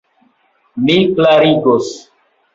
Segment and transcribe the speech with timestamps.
[0.87, 1.93] Mi klarigos.